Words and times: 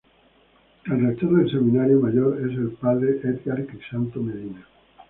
El 0.87 0.99
Rector 1.09 1.37
del 1.37 1.51
Seminario 1.51 1.99
Mayor 1.99 2.35
es 2.39 2.57
el 2.57 2.71
Padre 2.71 3.21
Edgar 3.23 3.63
Crisanto 3.67 4.19
Medina. 4.19 4.65